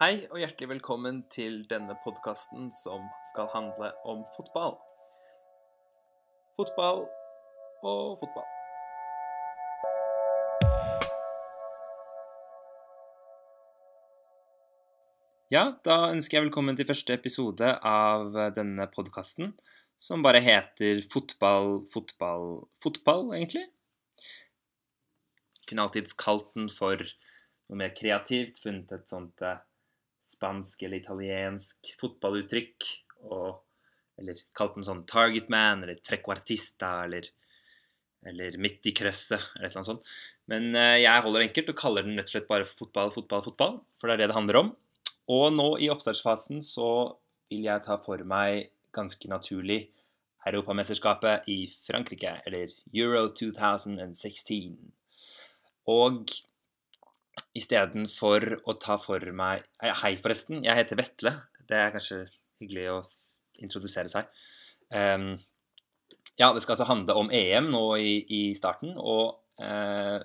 [0.00, 4.78] Hei og hjertelig velkommen til denne podkasten som skal handle om fotball.
[6.56, 7.02] Fotball
[7.84, 8.48] og fotball.
[15.52, 19.52] Ja, da ønsker jeg velkommen til første episode av denne podkasten,
[20.00, 23.68] som bare heter Fotball, fotball, fotball, egentlig.
[25.68, 29.60] Kunne alltids kalt den for noe mer kreativt, funnet et sånt eh,
[30.24, 32.88] spansk eller italiensk fotballuttrykk,
[33.30, 33.60] og,
[34.20, 37.28] eller kalt den sånn target man, eller trequartista, eller,
[38.26, 40.12] eller midt i krøsset, eller et eller annet sånt.
[40.50, 43.80] Men eh, jeg holder enkelt og kaller den rett og slett bare fotball, fotball, fotball,
[44.00, 44.74] for det er det det handler om.
[45.30, 46.90] Og nå i oppstartsfasen så
[47.50, 49.84] vil jeg ta for meg ganske naturlig
[50.48, 54.78] Europamesterskapet i Frankrike, eller Euro 2016.
[55.90, 56.32] Og
[57.60, 60.62] istedenfor å ta for meg Hei, forresten.
[60.64, 61.34] Jeg heter Vetle.
[61.68, 62.24] Det er kanskje
[62.60, 62.98] hyggelig å
[63.64, 64.28] introdusere seg.
[64.90, 65.34] Um,
[66.40, 70.18] ja, det skal altså handle om EM nå i, i starten, og uh,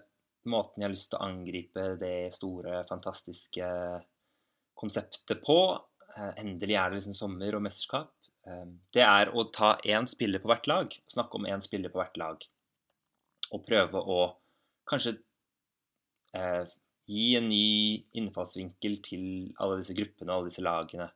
[0.49, 3.67] måten jeg har lyst til å angripe det store, fantastiske
[4.79, 8.13] konseptet på uh, Endelig er det liksom sommer og mesterskap.
[8.47, 10.97] Um, det er å ta én spiller på hvert lag.
[11.11, 12.47] Snakke om én spiller på hvert lag.
[13.53, 14.19] Og prøve å
[14.89, 15.17] kanskje
[17.09, 17.65] gi en ny
[18.17, 19.25] innfallsvinkel til
[19.61, 21.09] alle disse gruppene alle disse lagene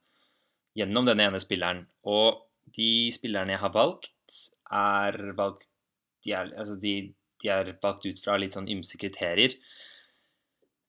[0.78, 1.84] gjennom denne ene spilleren.
[2.08, 2.44] Og
[2.76, 5.70] de spillerne jeg har valgt, er valgt
[6.26, 6.94] de er, altså de,
[7.42, 9.56] de er valgt ut fra litt sånn ymse kriterier.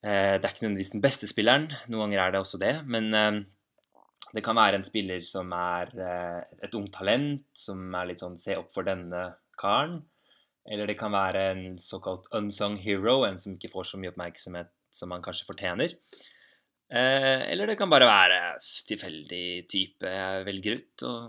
[0.02, 2.74] Eh, det er ikke nødvendigvis den beste spilleren, noen ganger er det også det.
[2.90, 3.40] Men eh,
[4.34, 8.38] det kan være en spiller som er eh, et ungt talent, som er litt sånn
[8.38, 10.00] se opp for denne karen.
[10.70, 14.75] Eller det kan være en såkalt unsung hero, en som ikke får så mye oppmerksomhet
[14.94, 15.94] som man kanskje fortjener.
[16.90, 18.38] Eh, eller det kan bare være
[18.88, 21.20] tilfeldig type jeg velger ut, og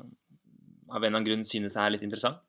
[0.92, 2.42] av en eller annen grunn synes jeg er litt interessant.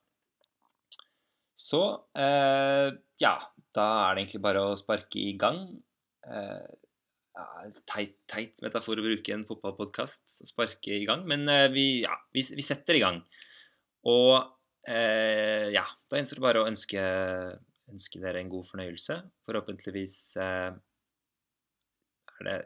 [1.62, 1.82] Så
[2.18, 2.88] eh,
[3.22, 3.34] ja,
[3.76, 5.60] da er det egentlig bare å sparke i gang.
[6.24, 6.72] Eh,
[7.36, 7.46] ja,
[7.88, 12.64] teit, teit metafor å bruke en fotballpodkast, sparke i gang, men vi, ja, vi, vi,
[12.64, 13.20] setter i gang.
[14.08, 14.40] Og
[14.88, 17.02] eh, ja, da gjenstår det bare å ønske,
[17.92, 19.18] ønske dere en god fornøyelse.
[19.46, 20.72] Forhåpentligvis eh,
[22.42, 22.56] er det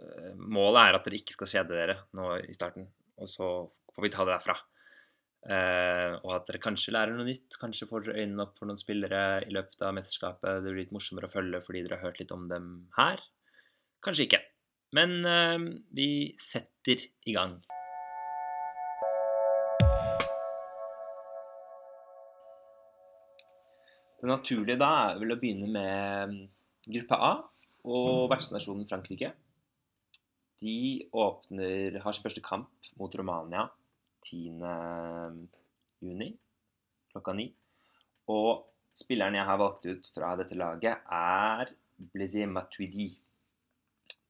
[0.00, 2.88] eh, Målet er at dere ikke skal kjede dere nå i starten,
[3.20, 3.50] og så
[3.94, 4.56] får vi ta det derfra.
[5.46, 7.54] Uh, og at dere kanskje lærer noe nytt.
[7.60, 10.64] Kanskje får dere øynene opp for noen spillere i løpet av mesterskapet.
[10.64, 12.66] Det blir litt morsommere å følge fordi dere har hørt litt om dem
[12.98, 13.22] her.
[14.02, 14.42] Kanskje ikke.
[14.98, 16.08] Men uh, vi
[16.42, 17.60] setter i gang.
[24.16, 26.56] Det naturlige da er vel å begynne med
[26.90, 27.34] gruppe A
[27.86, 29.32] og vertsnasjonen Frankrike.
[30.60, 33.66] De åpner, har sin første kamp mot Romania
[34.24, 34.64] 10.
[36.02, 36.32] juni
[37.12, 37.46] klokka ni.
[38.32, 38.66] Og
[38.96, 43.10] spilleren jeg har valgt ut fra dette laget, er Blaise Matuidi.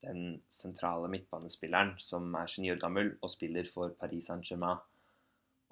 [0.05, 4.83] Den sentrale midtbanespilleren som er 29 år gammel og spiller for Paris Saint-Germain.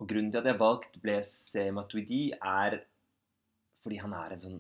[0.01, 2.81] Og Grunnen til at jeg har valgt Blaise Matuidi, er
[3.78, 4.56] fordi han er en sånn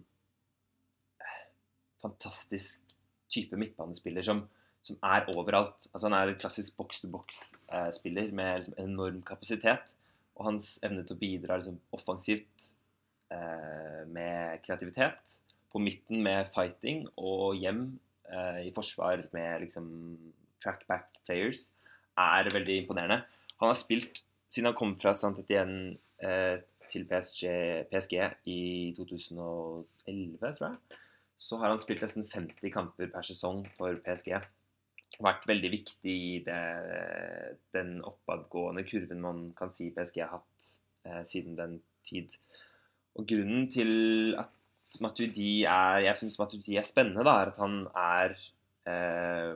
[1.22, 1.40] eh,
[2.02, 2.94] fantastisk
[3.34, 4.44] type midtbanespiller som,
[4.84, 5.88] som, er overalt.
[5.92, 9.94] Altså Han er en klassisk boks-to-boks-spiller med liksom, enorm kapasitet.
[10.34, 12.70] Og hans evne til å bidra liksom, offensivt
[13.34, 15.38] eh, med kreativitet,
[15.74, 17.86] på midten med fighting, og hjem
[18.30, 19.88] eh, i forsvar med liksom,
[20.62, 21.72] trackback players,
[22.18, 23.22] er veldig imponerende.
[23.62, 27.46] Han har spilt siden han kom fra Saint Etienne eh, til PSG,
[27.90, 28.14] PSG
[28.50, 28.60] i
[28.98, 31.02] 2011, tror jeg
[31.36, 34.34] så har han spilt nesten 50 kamper per sesong for PSG.
[35.22, 36.60] Vært veldig viktig i det,
[37.74, 40.70] den oppadgående kurven man kan si PSG har hatt
[41.06, 42.34] eh, siden den tid.
[43.18, 44.50] Og grunnen til at
[45.02, 48.34] Matuidi er Jeg syns Matuidi er spennende, da, er at han er
[48.86, 49.54] eh,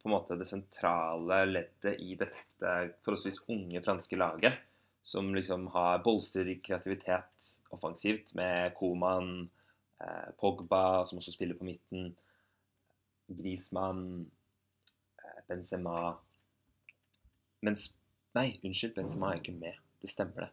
[0.00, 4.60] på en måte det sentrale leddet i dette forholdsvis unge franske laget.
[5.04, 9.50] Som liksom har bolstrer kreativitet offensivt med Koman,
[10.40, 12.12] Pogba, som også spiller på midten.
[13.28, 14.30] Griezmann,
[15.18, 16.14] eh, Benzema
[17.64, 17.94] Mens
[18.34, 19.76] Nei, unnskyld, Benzema er ikke med.
[20.02, 20.50] Det stemmer, det.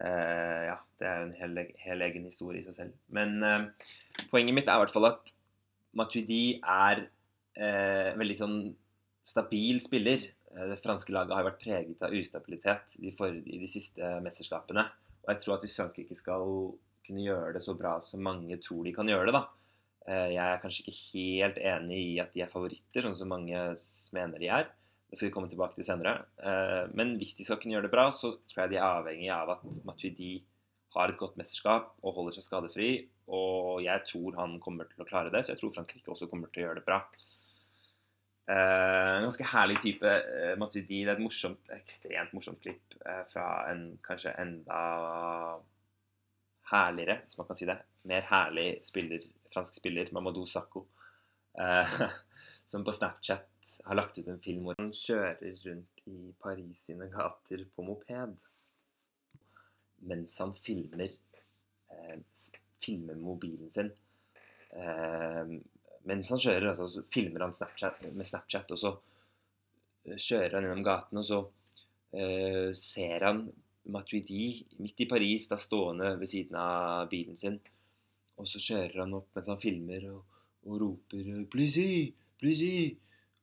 [0.00, 2.92] Uh, ja, det er jo en hel, hel, egen historie i seg selv.
[3.12, 3.88] Men uh,
[4.30, 5.32] poenget mitt er i hvert fall at
[5.96, 8.60] Matuidi er uh, veldig sånn
[9.26, 10.22] stabil spiller.
[10.50, 14.86] det franske laget har vært preget av ustabilitet i, de, de siste mesterskapene.
[15.22, 16.46] Og jeg tror at hvis Frankrike skal
[17.06, 19.46] kunne gjøre det så bra som mange tror de kan gjøre det, da,
[20.08, 23.58] Eh, jeg er kanskje ikke helt enig i at de er favoritter, sånn som mange
[24.16, 24.70] mener de er.
[25.10, 26.24] Det skal vi komme tilbake til senere.
[26.38, 29.30] Eh, men hvis de skal kunne gjøre det bra, så tror jeg de er avhengig
[29.34, 30.38] av at Matuidi
[30.94, 32.92] har et godt mesterskap og holder seg skadefri.
[33.30, 36.50] Og jeg tror han kommer til å klare det, så jeg tror Frankrike også kommer
[36.50, 37.02] til å gjøre det bra.
[38.50, 40.14] En ganske herlig type
[40.58, 41.04] Matuidi.
[41.04, 42.96] Det er et morsomt, ekstremt morsomt klipp
[43.30, 44.80] fra en kanskje enda
[46.70, 47.78] herligere, hvis man kan si det,
[48.10, 50.86] mer herlig spiller, fransk spiller, Mamadou Sakko,
[51.58, 51.96] eh,
[52.70, 57.10] som på Snapchat har lagt ut en film hvor han kjører rundt i Paris sine
[57.12, 58.38] gater på moped
[60.08, 61.10] mens han filmer
[61.92, 62.18] eh,
[62.80, 63.90] filmer mobilen sin.
[64.70, 65.54] Eh,
[66.08, 68.92] mens han kjører, altså, så filmer han Snapchat, med Snapchat, og så
[70.06, 71.40] eh, kjører han gjennom gaten, og så
[72.16, 73.44] eh, ser han
[73.90, 77.58] Matuidi midt i Paris, da stående ved siden av bilen sin.
[78.40, 82.12] Og så kjører han opp mens han filmer og, og roper 'Plusi!
[82.40, 82.96] Plusi!'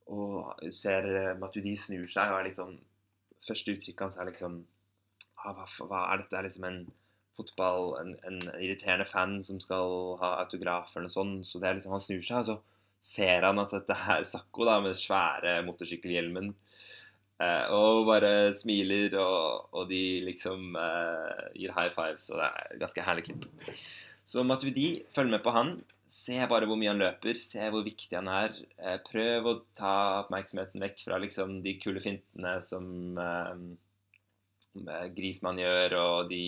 [0.07, 2.77] Og ser Matuidi snur seg, og liksom
[3.47, 4.55] Første uttrykket hans er liksom
[5.37, 6.37] ah, hva, hva, er dette?
[6.37, 6.79] Er liksom en
[7.37, 11.45] fotball en, en, irriterende fan som skal ha autograf eller noe sånt.
[11.45, 12.57] Så det er liksom, han snur seg, og så
[13.13, 16.53] ser han at dette er Sakko da, med svære motorsykkelhjelmen.
[17.37, 22.79] Uh, og bare smiler, og, og de liksom eh, gir high fives, og det er
[22.81, 23.45] ganske herlig klipp.
[24.27, 25.75] Så Matuidi, følg med på han.
[26.09, 28.57] Se bare hvor mye han løper, se hvor viktig han er.
[28.81, 29.93] Eh, prøv å ta
[30.23, 32.89] oppmerksomheten vekk fra liksom de kule fintene som
[35.13, 36.43] Grismann gjør, og de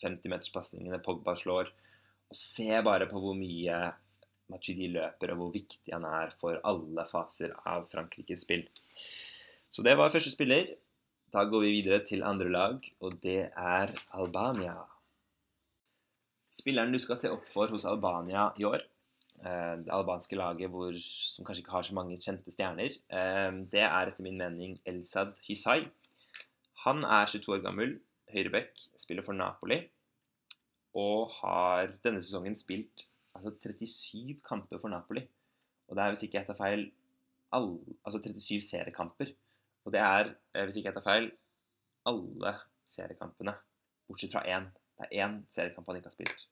[0.00, 1.70] 50-meterspasningene Pogba slår.
[2.28, 3.78] Og se bare på hvor mye
[4.48, 8.64] Matuidi løper, og hvor viktig han er for alle faser av Frankrikes spill.
[9.70, 10.70] Så det var første spiller.
[11.32, 14.78] Da går vi videre til andre lag, og det er Albania.
[16.48, 18.80] Spilleren du skal se opp for hos Albania i år,
[19.44, 23.84] eh, det albanske laget hvor, som kanskje ikke har så mange kjente stjerner, eh, det
[23.84, 25.82] er etter min mening Elsad Hysai.
[26.86, 27.98] Han er 22 år gammel,
[28.32, 29.82] høyreback, spiller for Napoli
[30.96, 33.04] og har denne sesongen spilt
[33.36, 35.22] altså 37 kamper for Napoli.
[35.88, 36.88] Og det er, hvis ikke jeg tar feil,
[37.52, 39.30] all, altså 37 seriekamper.
[39.88, 41.30] Og det er, eh, hvis ikke jeg tar feil,
[42.08, 42.52] alle
[42.84, 43.54] seriekampene,
[44.08, 44.68] bortsett fra én.
[44.98, 46.44] Det er én seriekamp han ikke har spilt.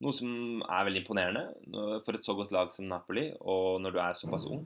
[0.00, 1.44] Noe som er veldig imponerende
[2.04, 4.64] for et så godt lag som Napoli, og når du er såpass ung.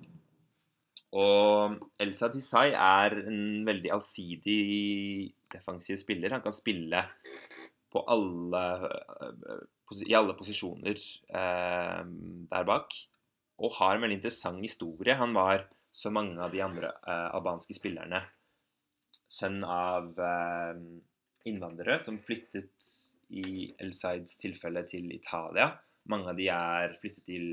[1.18, 6.36] Og Elsa Tisai er en veldig allsidig defensiv spiller.
[6.36, 7.02] Han kan spille
[7.88, 8.64] på alle,
[9.24, 9.62] eh,
[10.06, 12.02] i alle posisjoner eh,
[12.52, 12.94] der bak.
[13.58, 15.16] Og har en veldig interessant historie.
[15.16, 18.20] Han var så mange av de andre uh, albanske spillerne
[19.28, 20.78] sønn av uh,
[21.48, 22.88] innvandrere som flyttet
[23.28, 25.70] i El Saids tilfelle til Italia.
[26.08, 27.48] Mange av de er flyttet til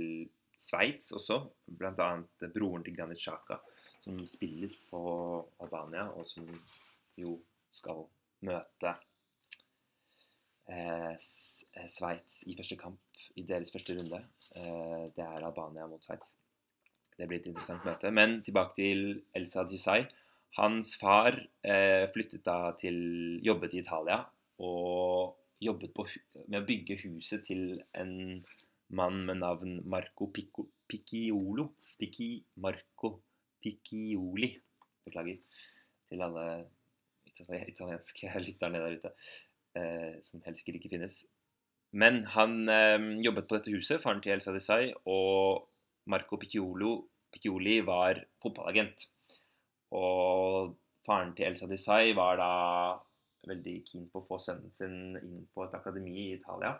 [0.55, 1.91] Sveits også, bl.a.
[2.55, 3.57] broren til Granit Xhaka,
[3.99, 5.01] som spiller på
[5.65, 6.47] Albania, og som
[7.19, 7.35] jo
[7.67, 8.05] skal
[8.47, 8.93] møte
[10.71, 14.21] eh, Sveits i første kamp i deres første runde.
[15.11, 16.37] Det er Albania mot Sveits.
[17.15, 18.11] Det blir et interessant møte.
[18.11, 20.01] Men tilbake til Elsa Dysai.
[20.57, 21.35] Hans far
[21.67, 22.97] eh, flyttet da til
[23.43, 24.21] Jobbet i Italia
[24.63, 26.05] og jobbet på,
[26.47, 28.13] med å bygge huset til en
[28.95, 31.71] mann med navn Marco Picco, Picciolo.
[31.99, 32.29] Picci,
[32.63, 33.11] Marco
[33.63, 34.51] Piccioli.
[35.05, 35.39] Beklager
[36.09, 36.47] til alle
[37.25, 39.13] italienske lytterne der ute,
[39.75, 41.23] eh, som helst sikkert ikke finnes.
[41.95, 45.65] Men han eh, jobbet på dette huset, faren til Elsa Desai, og
[46.11, 49.07] Marco Piccioli var fotballagent.
[49.95, 52.51] Og faren til Elsa Desai var da
[53.45, 56.73] veldig keen på å få sønnen sin inn på et akademi i Italia.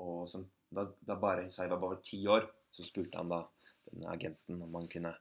[0.00, 3.42] Og som, da, da, bare Desai var bare ti år, så spurte han da
[3.88, 5.12] denne agenten om han kunne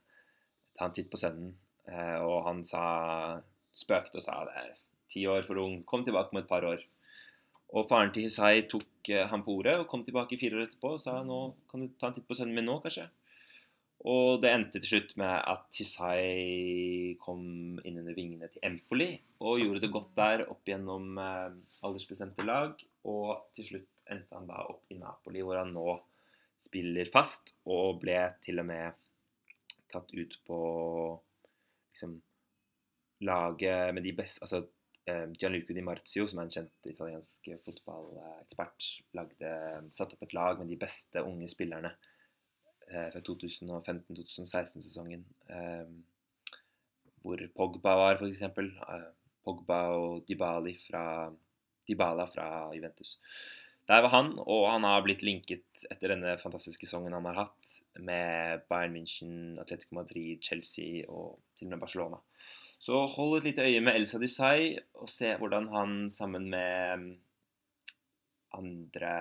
[0.77, 1.51] ta en titt på sønnen.
[1.89, 2.83] Eh, og han sa
[3.75, 6.83] spøkte og sa det er ti år for ung, kom tilbake om et par år.
[7.69, 10.95] Og faren til Hisai tok eh, ham på ordet og kom tilbake fire år etterpå
[10.95, 13.05] og sa nå kan du ta en titt på sønnen min nå, kanskje.
[14.09, 17.43] Og det endte til slutt med at Hisai kom
[17.83, 19.09] inn under vingene til Empoli
[19.43, 22.79] og gjorde det godt der opp gjennom eh, aldersbestemte lag.
[23.11, 25.99] Og til slutt endte han da opp i Napoli, hvor han nå
[26.59, 28.97] spiller fast og ble til og med
[29.89, 30.59] tatt ut på
[31.91, 32.17] liksom
[33.25, 34.63] laget med de beste Altså
[35.35, 38.87] Gianluco Di Marzio, som er en kjent italiensk fotballekspert,
[39.17, 39.51] lagde,
[39.95, 41.91] satte opp et lag med de beste unge spillerne
[42.89, 45.25] eh, fra 2015-2016-sesongen.
[45.55, 45.87] Eh,
[47.23, 48.45] hvor Pogba var, f.eks.
[49.45, 51.03] Pogba og Dybali fra,
[51.87, 53.17] Dybala fra Juventus.
[53.89, 57.71] Der var han, og han har blitt linket etter denne fantastiske sesongen han har hatt,
[57.97, 62.19] med Bayern München, Atletico Madrid, Chelsea og til og med Barcelona.
[62.79, 67.09] Så hold et lite øye med Elsa Dysai og se hvordan han sammen med
[68.55, 69.15] andre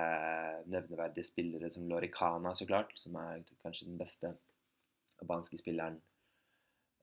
[0.70, 4.30] nevneverdige spillere som Loricana, så klart, som er kanskje den beste
[5.18, 5.98] albanske spilleren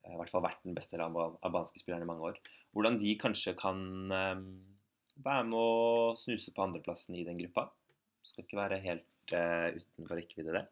[0.05, 2.39] eh, I hvert fall vært den beste albanske spilleren i mange år.
[2.71, 4.47] Hvordan de kanskje kan um,
[5.27, 7.67] være med å snuse på andreplassen i den gruppa.
[8.25, 10.65] Skal ikke være helt uh, utenfor rekkevidde, det.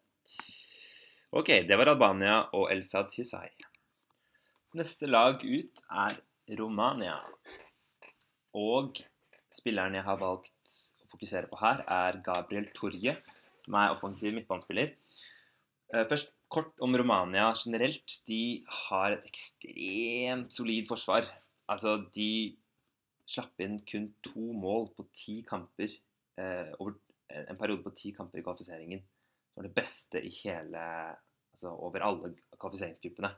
[1.34, 3.52] Ok, det var Albania og Elsad Husay.
[4.74, 6.16] Neste lag ut er
[6.58, 7.20] Romania.
[8.58, 8.96] Og
[9.54, 10.72] spilleren jeg har valgt
[11.04, 13.14] å fokusere på her, er Gabriel Torje,
[13.62, 14.96] som er offensiv midtbanespiller.
[15.94, 18.16] Uh, først kort om Romania generelt.
[18.26, 21.30] De har et ekstremt solid forsvar.
[21.70, 22.56] Altså, de
[23.30, 26.98] slapp inn kun to mål på ti kamper eh, over
[27.30, 29.00] en periode på ti kamper i kvalifiseringen.
[29.00, 30.82] Det var det beste i hele
[31.54, 33.28] Altså over alle kvalifiseringsgruppene.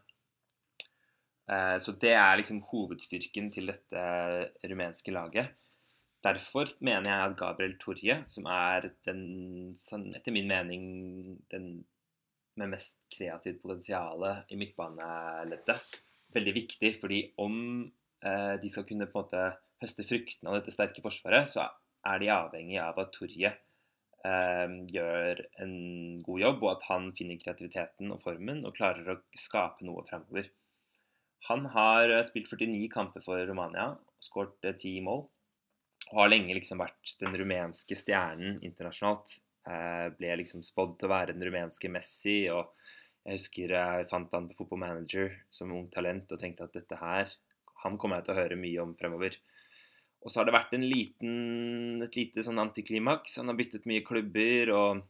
[1.52, 4.02] Eh, så det er liksom hovedstyrken til dette
[4.66, 5.52] rumenske laget.
[6.26, 9.74] Derfor mener jeg at Gabriel Torje, som er den,
[10.16, 10.86] etter min mening
[11.52, 11.68] den
[12.56, 15.76] med mest kreativt potensial i midtbaneleddet,
[16.34, 16.92] veldig viktig.
[16.98, 17.56] Fordi om
[18.24, 19.44] eh, de skal kunne på en måte
[19.82, 21.68] høste fruktene av dette sterke forsvaret, så
[22.06, 25.74] er de avhengig av at Torje eh, gjør en
[26.26, 30.48] god jobb, og at han finner kreativiteten og formen og klarer å skape noe fremover.
[31.48, 35.26] Han har eh, spilt 49 kamper for Romania og skåret 10 eh, mål.
[36.12, 39.38] Og har lenge liksom vært den rumenske stjernen internasjonalt.
[39.66, 42.46] Eh, ble liksom spådd til å være den rumenske Messi.
[42.50, 42.72] og
[43.26, 46.98] jeg husker jeg fant han på Football Manager som ung talent og tenkte at dette
[47.00, 47.32] her
[47.82, 49.36] han kommer jeg til å høre mye om fremover.
[50.22, 53.36] Og så har det vært liten, et lite sånn antiklimaks.
[53.38, 55.02] Han har byttet mye klubber og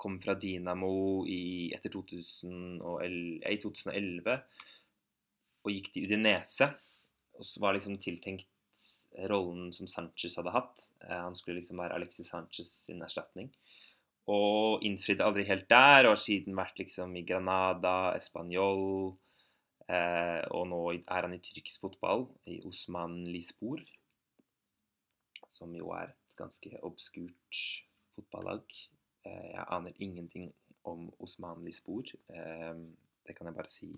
[0.00, 4.38] kom fra Dinamo i, etter 2011, i 2011
[5.64, 6.70] og gikk til Udinese.
[7.38, 8.48] Og så var liksom tiltenkt
[9.30, 10.84] rollen som Sanchez hadde hatt.
[11.04, 13.50] Eh, han skulle liksom være Alexis Sanchez sin erstatning.
[14.30, 19.16] Og innfridde aldri helt der, og har siden vært liksom i Granada, Español
[19.88, 23.80] eh, Og nå er han i tyrkisk fotball, i Osman Lispor
[25.50, 27.62] som jo er et ganske obskurt
[28.14, 28.62] fotballag.
[29.26, 30.50] Eh, jeg aner ingenting
[30.88, 32.06] om Osman Spor.
[32.30, 32.74] Eh,
[33.26, 33.90] det kan jeg bare si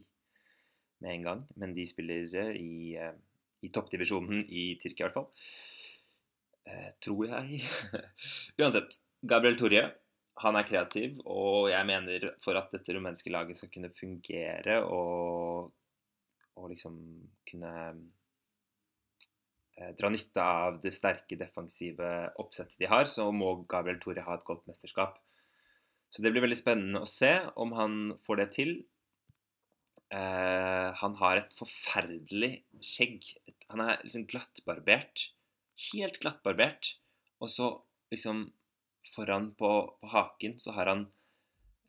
[1.03, 1.43] med en gang.
[1.61, 2.95] Men de spiller eh, i,
[3.63, 5.29] i toppdivisjonen i Tyrkia, i hvert fall.
[7.03, 7.59] Tror jeg.
[8.63, 9.03] Uansett.
[9.23, 9.85] Gabriel Torje.
[10.43, 15.69] Han er kreativ, og jeg mener for at dette rumenske laget skal kunne fungere og,
[16.57, 16.97] og liksom
[17.51, 17.73] kunne
[19.83, 22.09] Eh, dra nytte av det sterke defensive
[22.43, 25.17] oppsettet de har, så må Gabriel Tore ha et godt mesterskap.
[26.13, 28.75] Så det blir veldig spennende å se om han får det til.
[30.13, 32.53] Uh, han har et forferdelig
[32.85, 33.31] skjegg.
[33.71, 35.31] Han er liksom glattbarbert.
[35.93, 36.97] Helt glattbarbert.
[37.41, 37.71] Og så
[38.13, 38.45] liksom
[39.15, 41.07] foran på, på haken så har han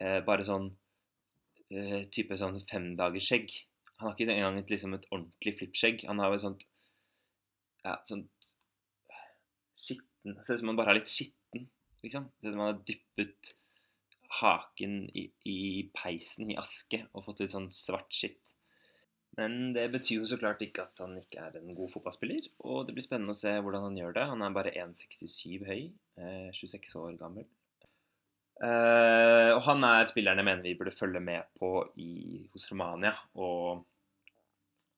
[0.01, 3.51] uh, bare sånn uh, type sånn femdagersskjegg.
[4.00, 6.06] Han har ikke engang et, liksom et ordentlig flippskjegg.
[6.10, 6.63] Han har et sånt
[7.84, 8.24] ja, sånn
[9.75, 11.65] skitten Ser ut som han bare er litt skitten,
[12.00, 12.30] liksom.
[12.39, 13.50] Ser ut som han har dyppet
[14.41, 15.61] haken i, i,
[15.95, 18.53] peisen i aske og fått litt sånn svart skitt.
[19.37, 22.51] Men det betyr jo så klart ikke at han ikke er en god fotballspiller.
[22.69, 24.27] Og det blir spennende å se hvordan han gjør det.
[24.29, 25.87] Han er bare 1,67 høy,
[26.21, 27.47] eh, 26 år gammel.
[28.63, 32.13] Eh, og han er spilleren jeg mener vi burde følge med på i,
[32.53, 33.15] hos Romania.
[33.33, 33.87] Og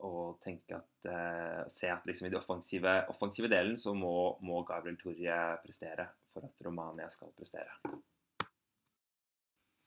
[0.05, 4.61] og tenke at, eh, se at liksom i den offensive, offensive, delen så må, må
[4.67, 7.79] Gabriel Torje prestere for at Romania skal prestere.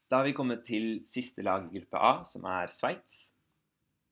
[0.09, 3.35] Da har vi kommet til siste lag i gruppe A, som er Sveits.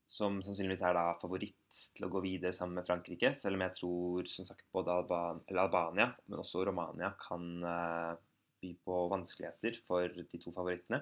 [0.06, 3.30] Som sannsynligvis er da favoritt til å gå videre sammen med Frankrike.
[3.34, 8.12] Selv om jeg tror som sagt både Alban Albania, men også Romania kan uh,
[8.60, 11.00] by på vanskeligheter for de to favorittene.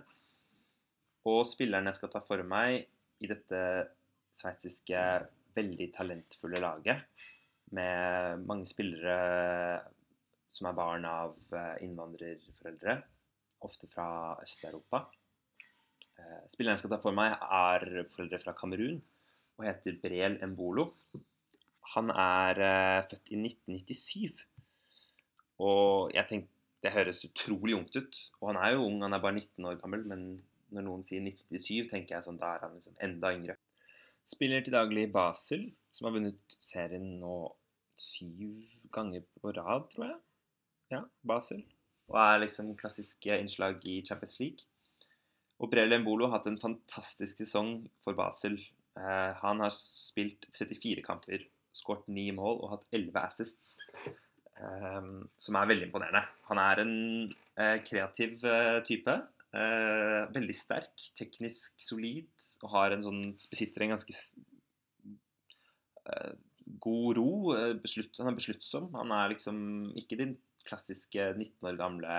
[1.26, 2.86] Og spilleren jeg skal ta for meg
[3.24, 3.60] i dette
[4.34, 5.02] sveitsiske
[5.58, 7.26] veldig talentfulle laget.
[7.74, 9.18] Med mange spillere
[10.54, 12.98] som er barn av eh, innvandrerforeldre,
[13.66, 14.06] ofte fra
[14.44, 15.04] Øst-Europa.
[16.18, 19.00] Eh, spilleren jeg skal ta for meg, er foreldre fra Kamerun
[19.58, 20.88] og heter Brel Mbolo.
[21.94, 24.40] Han er uh, født i 1997.
[25.62, 26.50] Og jeg tenkte
[26.84, 28.18] det høres utrolig ungt ut.
[28.40, 30.24] Og han er jo ung, han er bare 19 år gammel, men
[30.74, 33.56] når noen sier 1997, tenker jeg sånn, da er han liksom enda yngre.
[34.24, 37.36] Spiller til daglig i Basel, som har vunnet serien nå
[38.00, 40.20] syv ganger på rad, tror jeg.
[40.96, 41.62] ja, Basel.
[42.12, 44.66] Og er liksom klassiske innslag i Champions League.
[45.62, 48.58] Og Brele Mbolo har hatt en fantastisk sesong for Basel.
[48.98, 53.76] Eh, han har spilt 34 kamper, skåret 9 mål og hatt 11 assists.
[54.04, 55.12] Eh,
[55.46, 56.24] som er veldig imponerende.
[56.50, 56.96] Han er en
[57.56, 59.16] eh, kreativ eh, type.
[59.54, 64.16] Eh, veldig sterk, teknisk solid og har en sånn, besitter en ganske
[66.84, 67.28] god ro.
[67.80, 68.90] Beslutt, han er besluttsom.
[68.98, 69.56] Han er liksom
[69.96, 70.34] ikke din
[70.66, 72.18] klassiske 19 år gamle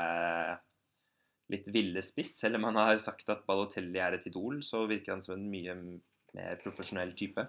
[1.54, 2.36] litt ville spiss.
[2.40, 5.50] Selv om han har sagt at Balotelli er et idol, så virker han som en
[5.50, 5.76] mye
[6.36, 7.46] mer profesjonell type.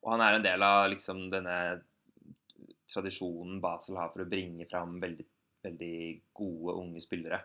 [0.00, 1.56] Og han er en del av liksom denne
[2.90, 5.26] tradisjonen Basel har for å bringe fram veldig,
[5.66, 5.96] veldig
[6.34, 7.40] gode, unge spillere.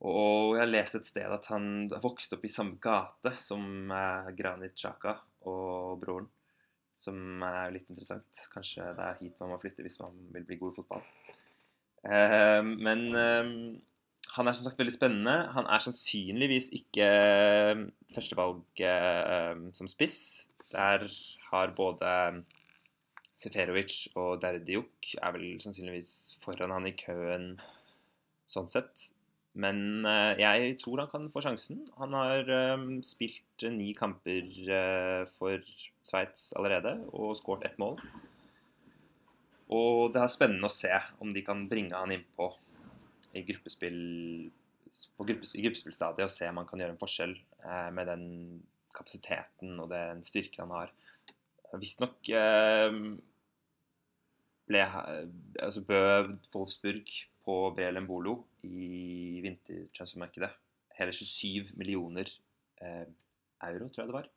[0.00, 3.90] Og jeg har lest et sted at han har vokst opp i samme gate som
[4.36, 5.16] Granit Xhaka
[5.50, 6.28] og broren.
[7.00, 8.42] Som er litt interessant.
[8.52, 11.06] Kanskje det er hit man må flytte hvis man vil bli god i fotball.
[12.04, 13.50] Eh, men eh,
[14.36, 15.36] han er som sagt veldig spennende.
[15.56, 18.84] Han er sannsynligvis ikke eh, førstevalg
[19.76, 20.20] som spiss.
[20.70, 21.08] Der
[21.50, 22.10] har både
[23.40, 27.54] Seferovic og Derdiuk er vel sannsynligvis foran han i køen
[28.50, 29.10] sånn sett.
[29.58, 31.82] Men eh, jeg tror han kan få sjansen.
[31.98, 35.64] Han har eh, spilt ni kamper eh, for
[36.06, 37.98] Sveits allerede og skåret ett mål.
[39.70, 40.92] Og det er spennende å se
[41.22, 42.50] om de kan bringe han innpå
[43.38, 44.00] i gruppespill
[45.14, 47.36] på gruppes, gruppespillstadiet og se om han kan gjøre en forskjell
[47.94, 48.24] med den
[48.90, 50.94] kapasiteten og den styrken han har.
[51.78, 52.90] Visstnok eh,
[54.70, 54.82] ble
[55.62, 56.00] altså Bø
[56.54, 57.12] Wolfsburg
[57.50, 60.50] på BLM Bolo i vintertransfermarkedet
[61.00, 62.28] hele 27 millioner
[62.84, 63.08] eh,
[63.66, 64.28] euro, tror jeg det var.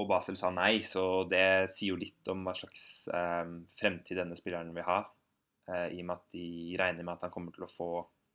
[0.00, 2.82] Og Basel sa nei, så det sier jo litt om hva slags
[3.12, 5.02] eh, fremtid denne spilleren vil ha.
[5.68, 6.46] Eh, I og med at de
[6.80, 7.90] regner med at kommer få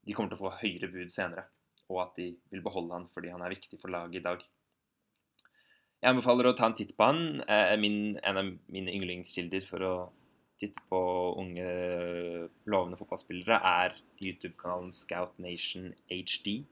[0.07, 1.43] de kommer til å få høyere bud senere.
[1.91, 4.45] Og at de vil beholde han fordi han er viktig for laget i dag.
[5.97, 7.41] Jeg anbefaler å ta en titt på han.
[7.43, 9.93] Eh, min, en av mine yndlingskilder for å
[10.57, 10.99] titte på
[11.39, 11.67] unge,
[12.69, 16.63] lovende fotballspillere er YouTube-kanalen Scout Nation HD.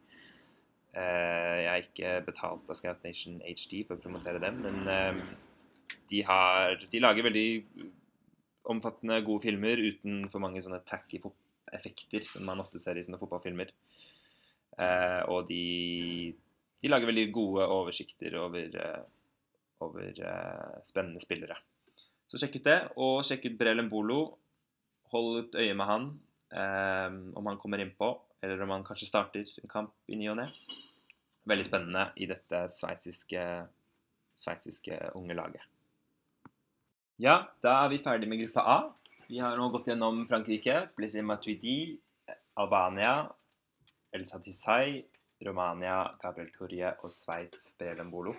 [0.95, 5.21] Eh, jeg er ikke betalt av Scout Nation HD for å promotere dem, men
[6.10, 7.50] de, har, de lager veldig
[8.74, 11.21] omfattende, gode filmer uten for mange sånne tacky
[11.76, 13.69] effekter som man ofte ser i sånne fotballfilmer.
[14.82, 16.34] Eh, og de,
[16.82, 18.82] de, lager veldig gode oversikter over,
[19.86, 20.26] over
[20.88, 21.60] spennende spillere.
[22.29, 24.19] Så sjekk ut det, og sjekk ut Brelen Bolo.
[25.13, 26.07] Hold et øye med han
[26.55, 28.09] um, om han kommer innpå,
[28.41, 30.49] eller om han kanskje starter en kamp i ny og ne.
[31.45, 33.43] Veldig spennende i dette sveitsiske,
[34.33, 35.71] sveitsiske unge laget.
[37.21, 38.79] Ja, da er vi ferdig med gruppe A.
[39.29, 41.95] Vi har nå gått gjennom Frankrike, Blessé Matuidi,
[42.59, 43.21] Albania,
[44.11, 45.03] El Satisai,
[45.45, 48.35] Romania, Gabriel Torje og Sveits Brelembolo.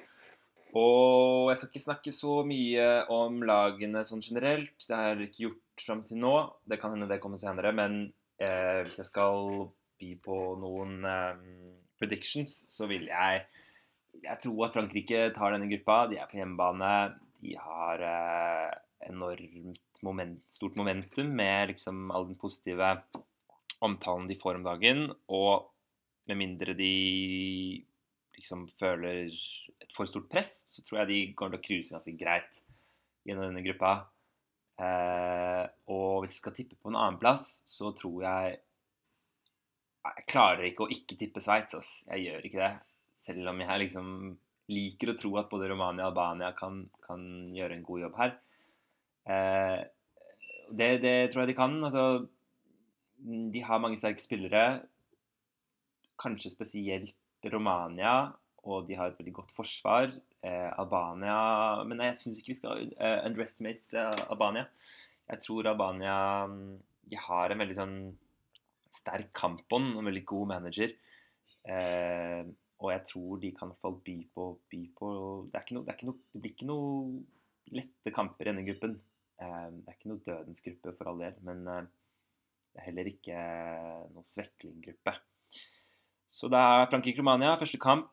[0.76, 4.74] Og jeg skal ikke snakke så mye om lagene sånn generelt.
[4.82, 6.34] Det jeg ikke gjort fram til nå.
[6.68, 7.72] Det kan hende det kommer senere.
[7.76, 8.02] Men
[8.42, 11.46] eh, hvis jeg skal by på noen eh,
[12.00, 13.46] predictions, så vil jeg
[14.16, 16.06] Jeg tror at Frankrike tar denne gruppa.
[16.10, 16.92] De er på hjemmebane.
[17.40, 18.76] De har eh,
[19.08, 22.96] enormt moment, stort momentum med liksom all den positive
[23.84, 25.06] omtalen de får om dagen.
[25.28, 25.68] Og
[26.26, 26.92] med mindre de
[28.36, 32.14] liksom føler et for stort press, så tror jeg de kommer til å cruise ganske
[32.20, 32.60] greit
[33.26, 33.94] gjennom denne gruppa.
[34.76, 38.62] Eh, og hvis jeg skal tippe på en annen plass, så tror jeg
[40.06, 42.04] Jeg klarer ikke å ikke tippe Sveits.
[42.06, 42.74] Jeg gjør ikke det.
[43.10, 44.10] Selv om jeg liksom
[44.70, 48.36] liker å tro at både Romania og Albania kan, kan gjøre en god jobb her.
[49.26, 49.80] Eh,
[50.70, 51.74] det, det, tror jeg de kan.
[51.82, 52.04] Altså,
[53.50, 54.62] de har mange sterke spillere.
[56.22, 57.18] Kanskje spesielt
[57.52, 58.16] Romania,
[58.66, 60.10] og de har et veldig godt forsvar.
[60.42, 64.66] Eh, Albania Men jeg syns ikke vi skal uh, underestimate uh, Albania.
[65.30, 66.76] Jeg tror Albania mm,
[67.10, 67.98] de har en veldig sånn
[68.96, 70.94] sterk kampånd og en veldig god manager.
[71.66, 72.42] Eh,
[72.76, 75.10] og jeg tror de kan i hvert fall by på, by på
[75.52, 78.98] det, no, det, no, det, blir ikke noe lette kamper i denne gruppen.
[79.40, 81.88] Eh, det er ikke noe dødens gruppe for all del, men eh,
[82.72, 83.40] det er heller ikke
[84.12, 85.16] noe sveklinggruppe.
[86.26, 88.10] Så det er Frankrike-Romania, første kamp.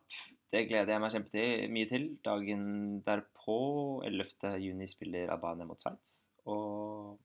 [0.54, 2.08] Det gleder jeg meg kjempemye til.
[2.26, 2.66] Dagen
[3.06, 3.58] derpå,
[4.06, 4.54] 11.
[4.62, 6.28] juni, spiller Albania mot Sveits.
[6.46, 7.18] Og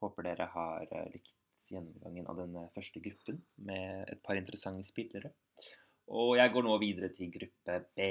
[0.00, 1.36] håper dere har eh, likt
[1.68, 5.34] gjennomgangen av denne første gruppen med et par interessante spillere.
[6.12, 8.08] Og jeg går nå videre til gruppe B.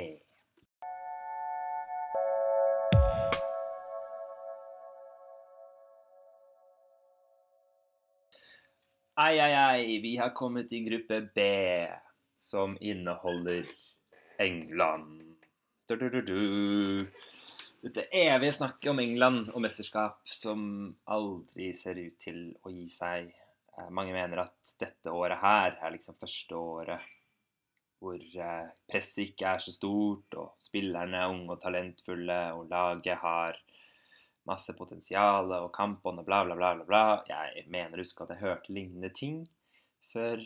[9.21, 11.41] Ai, ai, ai, vi har kommet i gruppe B,
[12.35, 13.65] som inneholder
[14.37, 15.21] England.
[15.87, 17.05] Du, du, du.
[17.81, 20.63] Dette evige snakket om England og mesterskap som
[21.05, 23.29] aldri ser ut til å gi seg.
[23.77, 27.05] Eh, mange mener at dette året her er liksom første året
[28.01, 33.21] hvor eh, presset ikke er så stort, og spillerne er unge og talentfulle, og laget
[33.21, 33.61] har
[34.49, 37.03] masse potensial, og kampene bla, bla, bla, bla, bla.
[37.27, 39.41] Jeg mener å huske at jeg hørte lignende ting
[40.11, 40.41] før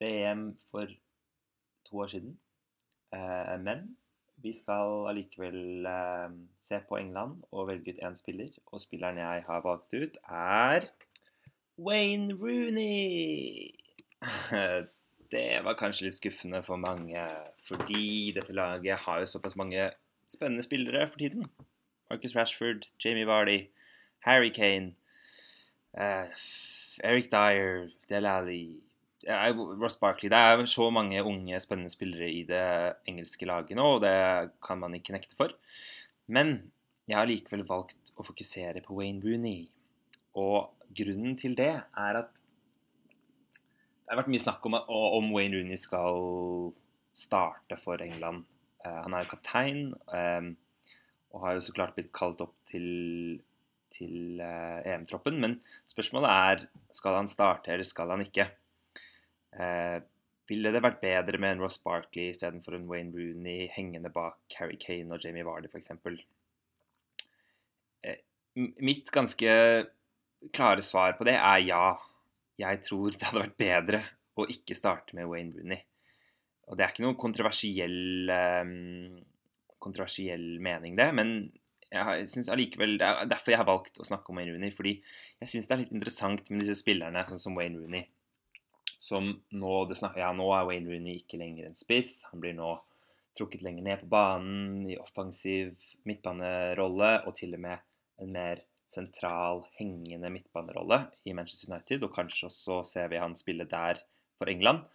[0.00, 0.90] VM for
[1.86, 2.34] to år siden.
[3.14, 3.86] Eh, men
[4.42, 9.46] vi skal allikevel eh, se på England og velge ut én spiller, og spilleren jeg
[9.46, 10.88] har valgt ut, er
[11.78, 13.72] Wayne Rooney.
[15.26, 17.18] Det var kanskje litt skuffende for mange,
[17.66, 19.88] fordi dette laget har jo såpass mange
[20.30, 21.42] spennende spillere for tiden.
[22.10, 23.68] Marcus Rashford, Jamie Vardy,
[24.20, 24.94] Harry Kane,
[25.98, 26.26] uh,
[27.02, 28.80] Eric Dyer, Delali
[29.28, 33.96] uh, Ross Barkley Det er så mange unge, spennende spillere i det engelske laget nå,
[33.96, 34.16] og det
[34.64, 35.54] kan man ikke nekte for.
[36.26, 36.72] Men
[37.06, 39.68] jeg har likevel valgt å fokusere på Wayne Rooney.
[40.36, 42.42] Og grunnen til det er at
[44.06, 46.70] det har vært mye snakk om, om Wayne Rooney skal
[47.16, 48.44] starte for England.
[48.84, 50.52] Uh, han er jo kaptein um,
[51.36, 53.36] og har jo så klart blitt kalt opp til,
[53.92, 55.36] til uh, EM-troppen.
[55.42, 56.64] Men spørsmålet er
[56.96, 58.48] skal han starte eller skal han ikke.
[59.52, 60.00] Uh,
[60.48, 64.78] ville det vært bedre med en Ross Barkley istedenfor en Wayne Rooney hengende bak Harry
[64.80, 65.92] Kane og Jamie Vardy f.eks.?
[68.06, 68.18] Uh,
[68.56, 69.52] mitt ganske
[70.56, 71.86] klare svar på det er ja
[72.56, 74.00] jeg tror det hadde vært bedre
[74.40, 75.80] å ikke starte med Wayne Rooney.
[76.66, 79.18] Og det er ikke noen kontroversiell, um,
[79.82, 81.32] kontroversiell mening, det, men
[81.92, 84.72] jeg synes allikevel, Det er derfor jeg har valgt å snakke om Wayne Rooney.
[84.74, 84.96] Fordi
[85.40, 88.08] jeg syns det er litt interessant med disse spillerne, sånn som Wayne Rooney.
[88.98, 92.24] Som nå, snakker, ja, nå er Wayne Rooney ikke lenger en spiss.
[92.32, 92.72] Han blir nå
[93.36, 95.76] trukket lenger ned på banen i offensiv
[96.08, 97.84] midtbanerolle, og til og med
[98.24, 103.66] en mer sentral, hengende midtbanerolle i Manchester United, og kanskje også ser vi han spille
[103.68, 104.00] der
[104.38, 104.86] for England.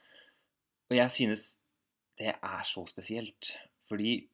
[0.89, 1.45] Og jeg synes
[2.19, 3.55] det er så spesielt,
[3.87, 4.30] fordi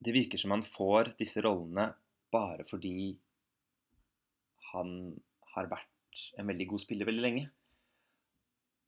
[0.00, 1.90] det virker som han får disse rollene
[2.32, 3.12] bare fordi
[4.70, 4.92] han
[5.54, 7.46] har vært en veldig god spiller veldig lenge.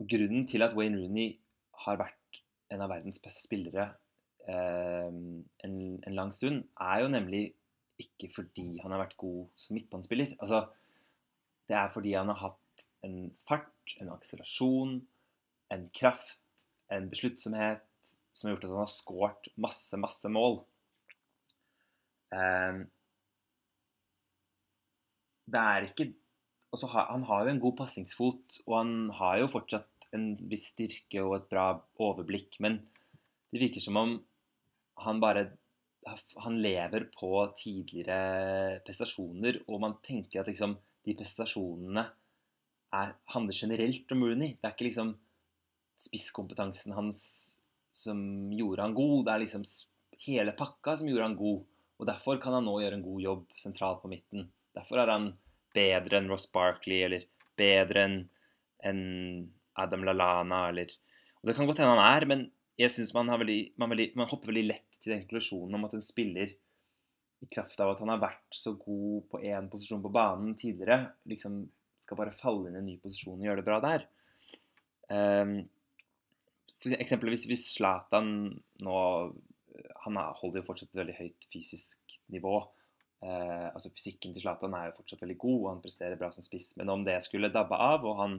[0.02, 1.34] Grunnen til at Wayne Rooney
[1.84, 3.90] har vært en av verdens beste spillere
[4.48, 7.44] eh, en, en lang stund, er jo nemlig
[8.02, 10.32] ikke fordi han har vært god som midtbanespiller.
[10.40, 10.64] Altså,
[11.68, 14.96] det er fordi han har hatt en fart, en akselerasjon,
[15.72, 17.84] en kraft, en besluttsomhet
[18.32, 20.62] som har gjort at han har skåret masse, masse mål.
[22.32, 22.84] Um,
[25.52, 26.08] det er ikke
[26.72, 31.24] altså, Han har jo en god pasningsfot, og han har jo fortsatt en viss styrke
[31.24, 31.66] og et bra
[32.04, 32.78] overblikk, men
[33.52, 34.14] det virker som om
[35.04, 35.50] han bare
[36.42, 40.74] han lever på tidligere prestasjoner, og man tenker at liksom,
[41.06, 42.02] de prestasjonene
[42.92, 44.56] er, handler generelt om Rooney.
[44.56, 45.12] Det er ikke liksom
[46.02, 47.22] spisskompetansen hans
[47.94, 48.18] som
[48.56, 49.26] gjorde han god.
[49.26, 49.66] Det er liksom
[50.26, 51.62] hele pakka som gjorde han god.
[52.02, 54.48] Og derfor kan han nå gjøre en god jobb sentralt på midten.
[54.74, 55.28] Derfor er han
[55.76, 58.16] bedre enn Ross Barkley, eller bedre enn
[58.82, 59.02] en
[59.78, 60.90] Adam Lalana, eller
[61.42, 62.42] Og det kan godt hende han er, men
[62.78, 66.52] jeg syns man, man, man, hopper veldig lett til den konklusjonen om at en spiller,
[67.42, 71.08] i kraft av at han har vært så god på én posisjon på banen tidligere,
[71.26, 71.64] liksom
[71.98, 74.04] skal bare falle inn i en ny posisjon og gjøre det bra der.
[75.10, 75.56] Um,
[76.82, 78.30] for eksempel hvis Zlatan
[78.82, 79.00] nå
[80.04, 82.56] Han holder jo fortsatt et veldig høyt fysisk nivå.
[83.22, 86.44] Eh, altså Fysikken til Zlatan er jo fortsatt veldig god, og han presterer bra som
[86.44, 86.72] spiss.
[86.80, 88.38] Men om det skulle dabbe av, og han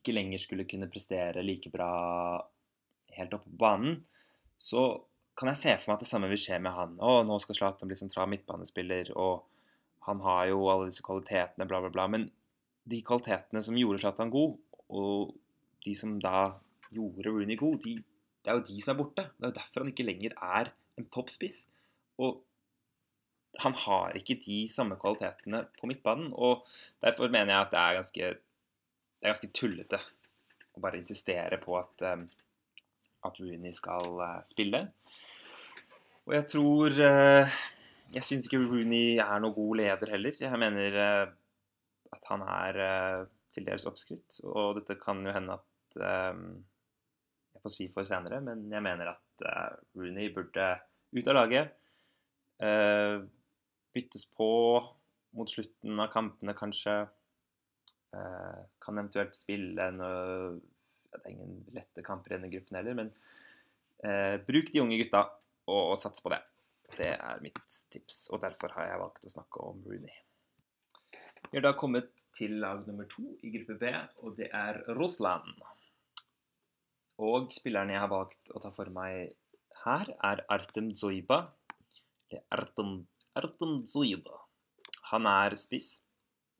[0.00, 1.90] ikke lenger skulle kunne prestere like bra
[3.14, 4.00] helt oppe på banen,
[4.58, 4.88] så
[5.38, 6.96] kan jeg se for meg at det samme vil skje med han.
[7.02, 9.46] Å, nå skal Zlatan bli sentral midtbanespiller, og
[10.08, 12.06] han har jo alle disse kvalitetene, bla, bla, bla.
[12.10, 12.28] Men
[12.90, 14.58] de kvalitetene som gjorde Zlatan god,
[14.94, 15.34] og
[15.86, 16.50] de som da
[16.94, 17.96] gjorde Rooney god, de,
[18.44, 19.24] det er jo de som er borte.
[19.32, 21.64] Det er jo derfor han ikke lenger er en toppspiss.
[22.22, 22.42] Og
[23.62, 26.64] han har ikke de samme kvalitetene på midtbanen, og
[27.02, 30.00] derfor mener jeg at det er ganske, det er ganske tullete
[30.74, 32.24] å bare insistere på at um,
[33.24, 34.82] at Rooney skal uh, spille.
[36.26, 37.54] Og jeg tror uh,
[38.14, 40.34] Jeg syns ikke Rooney er noen god leder heller.
[40.40, 40.98] Jeg mener
[42.14, 42.76] at han er
[43.54, 45.96] til dels oppskrytt, og dette kan jo hende at
[47.64, 49.44] får si for senere, men jeg mener at
[49.96, 50.68] Rooney burde
[51.16, 51.72] ut av laget.
[53.94, 54.50] byttes på
[55.34, 56.94] mot slutten av kampene, kanskje.
[58.14, 60.60] Eh, kan eventuelt spille noe
[61.14, 63.10] Det er ingen lette kamper i denne gruppen heller, men
[64.02, 66.40] eh, bruk de unge gutta og, og sats på det.
[66.98, 70.16] Det er mitt tips, og derfor har jeg valgt å snakke om Rooney.
[71.52, 73.92] Vi har da kommet til lag nummer to i gruppe B,
[74.26, 75.54] og det er Russland.
[77.22, 79.34] Og spilleren jeg har valgt å ta for meg
[79.84, 81.44] her, er Artem Zoiba.
[82.50, 83.04] Artem,
[83.38, 84.40] Artem Zoiba.
[85.12, 86.00] Han er spiss,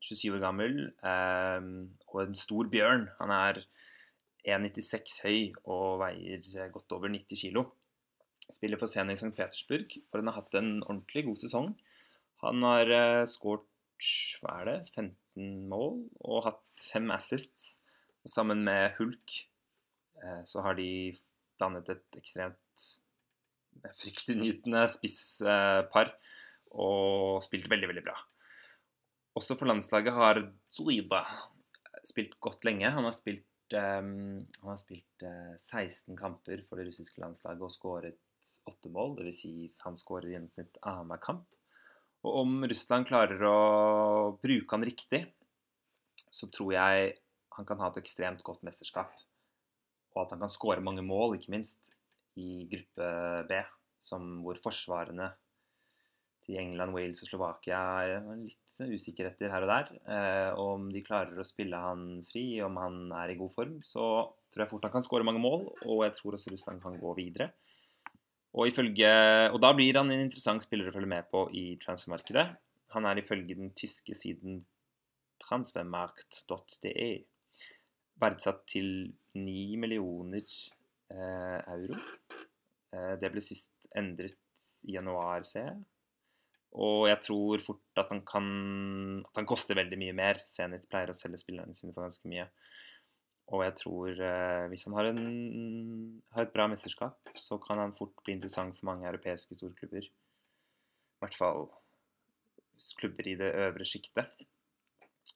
[0.05, 1.65] 27 år gammel, eh,
[2.11, 3.09] og en stor bjørn.
[3.19, 3.63] Han er
[4.45, 7.65] 1,96 høy og veier godt over 90 kg.
[8.45, 9.33] Spiller for Zenit St.
[9.35, 11.71] Petersburg, hvor han har hatt en ordentlig god sesong.
[12.45, 13.65] Han har eh, skåret
[14.41, 17.79] hva er det, 15 mål og hatt fem assists.
[18.25, 19.35] Og sammen med Hulk
[20.47, 20.87] så har de
[21.61, 22.85] dannet et ekstremt
[23.95, 26.13] fryktinngytende spisspar
[26.75, 28.15] og spilt veldig, veldig bra.
[29.35, 30.39] Også for landslaget har
[30.71, 31.21] Zuiba
[32.07, 32.91] spilt godt lenge.
[32.91, 37.73] Han har spilt, um, han har spilt uh, 16 kamper for det russiske landslaget og
[37.73, 38.21] skåret
[38.69, 39.17] åtte mål.
[39.19, 39.41] Dvs.
[39.41, 41.47] Si han skårer i gjennomsnitt annenhver kamp.
[42.25, 43.57] Og om Russland klarer å
[44.41, 45.25] bruke han riktig,
[46.31, 47.11] så tror jeg
[47.55, 49.11] han kan ha et ekstremt godt mesterskap.
[50.15, 51.91] Og at han kan skåre mange mål, ikke minst,
[52.39, 53.09] i gruppe
[53.49, 53.59] B,
[54.01, 55.29] som hvor forsvarene
[56.45, 59.87] til England, Wales og Slovakia er litt usikkerheter her og der.
[60.05, 63.79] Eh, og om de klarer å spille han fri, om han er i god form,
[63.85, 64.05] så
[64.53, 65.65] tror jeg fort han kan skåre mange mål.
[65.87, 67.49] Og jeg tror også Russland kan gå videre.
[68.55, 69.09] Og, ifølge,
[69.51, 72.45] og da blir han en interessant spiller å følge med på i transfermarkedet.
[72.95, 74.61] Han er ifølge den tyske siden
[75.43, 77.09] transfermarkt.de
[78.21, 78.89] verdsatt til
[79.35, 80.45] 9 millioner
[81.11, 81.99] eh, euro.
[82.95, 84.39] Eh, det ble sist endret
[84.87, 85.83] i januar, ser jeg.
[86.75, 88.47] Og jeg tror fort at han kan
[89.21, 90.41] At han koster veldig mye mer.
[90.47, 92.49] Zenit pleier å selge spillerne sine for ganske mye.
[93.53, 97.93] Og jeg tror eh, hvis han har, en, har, et bra mesterskap, så kan han
[97.97, 100.07] fort bli interessant for mange europeiske storklubber.
[100.09, 101.67] I hvert fall
[102.99, 104.33] klubber i det øvre sjiktet.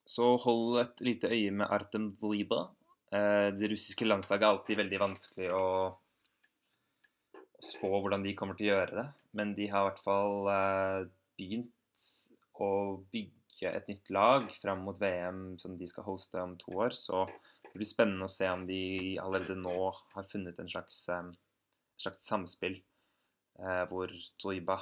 [0.10, 2.68] Så hold et lite øye med Artem Zliba.
[3.14, 5.66] Eh, det russiske landslaget er alltid veldig vanskelig å
[7.64, 9.08] spå hvordan de kommer til å gjøre det.
[9.38, 11.02] Men de har i hvert fall eh,
[11.40, 12.06] begynt
[12.60, 12.72] å
[13.14, 16.96] bygge et nytt lag fram mot VM som de skal hoste om to år.
[16.96, 17.26] Så
[17.70, 18.82] det blir spennende å se om de
[19.22, 19.78] allerede nå
[20.16, 21.34] har funnet en slags, en
[22.00, 24.80] slags samspill eh, hvor Zoiba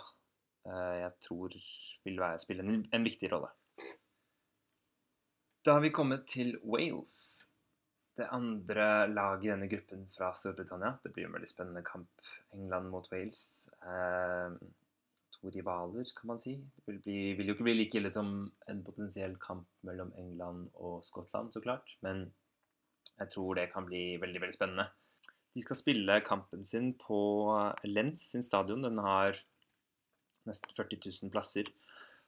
[0.68, 1.58] eh, jeg tror
[2.08, 3.52] vil være, spille en, en viktig rolle.
[5.68, 7.14] Da har vi kommet til Wales
[8.16, 10.94] det andre laget i denne gruppen fra Storbritannia.
[11.04, 12.22] Det blir en veldig spennende kamp.
[12.56, 13.42] England mot Wales.
[13.84, 14.56] Eh,
[15.36, 16.54] to rivaler, kan man si.
[16.56, 18.30] Det vil, bli, vil, jo ikke bli like ille som
[18.72, 21.98] en potensiell kamp mellom England og Skottland, så klart.
[22.00, 22.30] Men
[23.18, 24.88] jeg tror det kan bli veldig, veldig spennende.
[25.52, 27.20] De skal spille kampen sin på
[27.84, 28.88] Lens sin stadion.
[28.88, 29.36] Den har
[30.48, 31.76] nesten 40 000 plasser.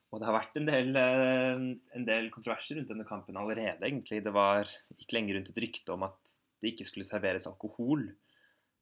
[0.09, 1.65] Og det har vært en del, eh,
[1.99, 4.23] en del, kontroverser rundt denne kampen allerede, egentlig.
[4.25, 4.65] Det var
[4.97, 8.07] ikke lenge rundt et rykte om at det ikke skulle serveres alkohol.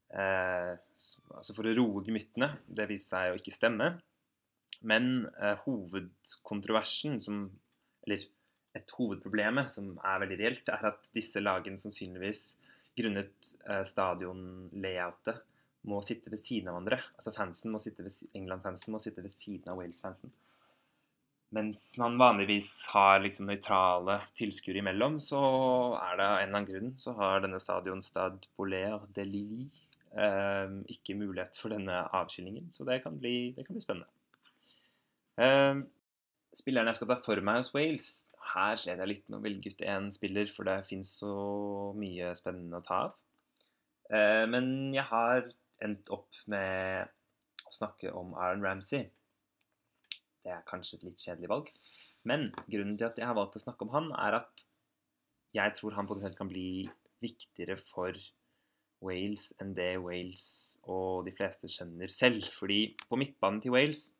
[0.08, 0.72] Eh,
[1.36, 2.48] altså for å roe gemyttene.
[2.64, 3.90] Det viste seg å ikke stemme.
[4.88, 7.48] Men eh, hovedkontroversen, som
[8.06, 8.22] Eller
[8.78, 12.42] et hovedproblemet som er veldig reelt, er at disse lagene sannsynligvis
[12.96, 15.42] grunnet eh, stadionlayoutet
[15.88, 17.00] må sitte ved siden av hverandre.
[17.18, 17.32] Altså
[18.38, 20.32] England-fansen må sitte ved siden av Wales-fansen.
[21.56, 25.40] Mens man vanligvis har liksom nøytrale tilskuere imellom, så
[25.96, 29.68] er det av en eller annen grunn så har denne stadion Stade Boller de Lille
[30.12, 32.68] eh, ikke mulighet for denne avskillingen.
[32.74, 34.12] Så det kan bli, det kan bli spennende.
[35.40, 35.80] Eh,
[36.58, 38.08] spilleren jeg skal ta for meg hos Wales
[38.52, 41.32] Her sliter jeg litt med å velge ut én spiller, for det fins så
[41.96, 43.16] mye spennende å ta av.
[44.12, 45.48] Eh, men jeg har
[45.84, 47.08] endt opp med
[47.68, 49.08] å snakke om Aaron Ramsey.
[50.44, 51.70] Det er kanskje et litt kjedelig valg.
[52.28, 54.66] Men grunnen til at jeg har valgt å snakke om han, er at
[55.56, 56.88] jeg tror han potensielt kan bli
[57.24, 58.14] viktigere for
[59.04, 60.46] Wales enn det Wales
[60.90, 62.46] og de fleste skjønner selv.
[62.58, 64.10] Fordi på midtbanen til Wales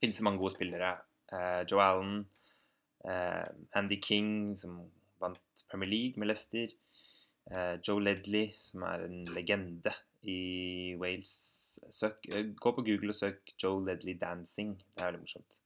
[0.00, 0.94] finnes det mange gode spillere.
[1.30, 2.24] Eh, Joe Allen,
[3.04, 3.46] eh,
[3.78, 4.82] Andy King, som
[5.22, 6.72] vant Premier League med Leicester.
[7.50, 11.78] Eh, Joe Ledley, som er en legende i Wales.
[11.90, 14.76] Søk, eh, gå på Google og søk Joe Ledley 'Dancing'.
[14.94, 15.60] Det er veldig morsomt.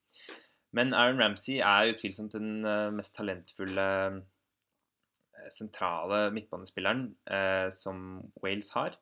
[0.73, 8.71] Men Aaron Ramsey er utvilsomt den eh, mest talentfulle eh, sentrale midtbanespilleren eh, som Wales
[8.75, 8.99] har.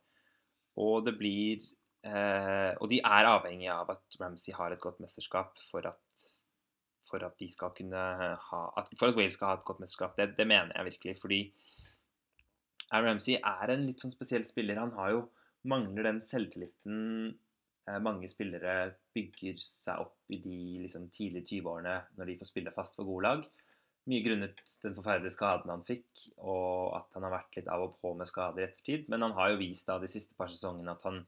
[0.77, 1.61] Og det blir
[2.05, 6.25] eh, Og de er avhengig av at Ramsey har et godt mesterskap for at,
[7.09, 8.05] for at de skal kunne
[8.49, 10.17] ha at, For at Wales skal ha et godt mesterskap.
[10.17, 11.17] Det, det mener jeg virkelig.
[11.21, 11.43] Fordi
[12.93, 14.81] Aaron Ramsey er en litt sånn spesiell spiller.
[14.81, 15.23] Han har jo
[15.69, 17.01] mangler den selvtilliten
[17.89, 22.75] eh, mange spillere bygger seg opp i de liksom, tidlige 20-årene når de får spille
[22.75, 23.45] fast for gode lag.
[24.11, 28.01] Mye grunnet den forferdelige skaden han fikk, og at han har vært litt av og
[28.03, 29.07] på med skader i ettertid.
[29.13, 31.23] Men han har jo vist da de siste par sesongene at han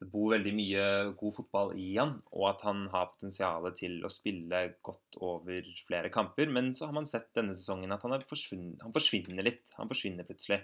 [0.00, 0.84] det bor veldig mye
[1.20, 6.08] god fotball i han, og at han har potensial til å spille godt over flere
[6.12, 6.48] kamper.
[6.48, 9.74] Men så har man sett denne sesongen at han, forsvunnet, han forsvinner litt.
[9.76, 10.62] Han forsvinner plutselig.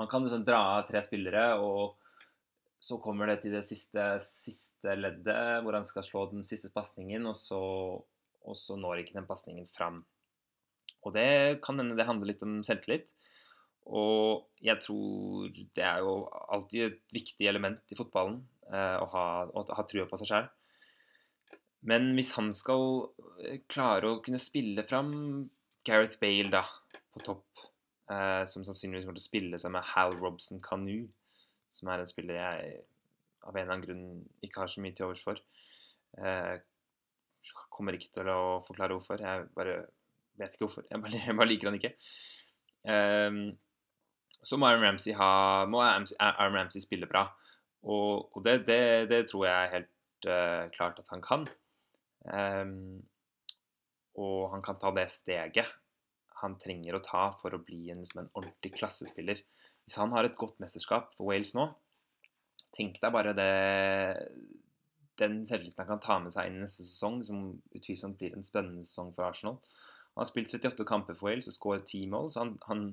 [0.00, 1.96] Han kan liksom dra av tre spillere, og
[2.84, 7.24] så kommer det til det siste, siste leddet, hvor han skal slå den siste pasningen,
[7.30, 8.04] og,
[8.44, 10.02] og, så når ikke den pasningen fram.
[11.04, 13.12] Og det kan hende det handler litt om selvtillit.
[13.84, 16.14] Og jeg tror det er jo
[16.56, 18.38] alltid et viktig element i fotballen
[18.70, 20.46] eh, å, ha, å ha trua på seg sjøl.
[21.84, 22.86] Men hvis han skal
[23.44, 25.12] eh, klare å kunne spille fram
[25.84, 26.64] Gareth Bale da,
[27.12, 27.66] på topp,
[28.08, 31.04] eh, som sannsynligvis kommer til å spille seg med Hal Robson Canu,
[31.74, 32.78] som er en spiller jeg
[33.44, 34.06] av en eller annen grunn
[34.46, 35.40] ikke har så mye til overs for.
[36.16, 36.54] Eh,
[37.74, 39.20] kommer ikke til å forklare hvorfor.
[39.20, 39.76] Jeg bare
[40.40, 40.86] vet ikke hvorfor.
[40.90, 41.92] Jeg bare, jeg bare liker han ikke.
[42.94, 43.40] Eh,
[44.44, 45.30] så må Aaron Ramsey, ha,
[45.70, 47.26] må Aaron Ramsey spille bra.
[47.84, 51.42] Og, og det, det, det, tror jeg helt uh, klart at han kan.
[52.24, 53.02] Um,
[54.20, 55.68] og han kan ta det steget
[56.44, 59.40] han trenger å ta for å bli en, liksom en ordentlig klassespiller.
[59.84, 61.68] Hvis han har et godt mesterskap for Wales nå,
[62.74, 63.50] tenk deg bare det
[65.20, 67.42] den selvtilliten han kan ta med seg inn i neste sesong, som
[67.76, 69.60] utvilsomt blir en spennende sesong for Arsenal.
[70.14, 72.88] Han har spilt 38 kamper for Wales og skåret 10 mål, så han, han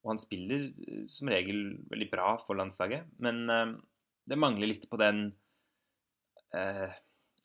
[0.00, 3.76] og han spiller eh, som regel veldig bra for landslaget, men uh,
[4.28, 5.30] det mangler litt på den
[6.56, 6.88] uh,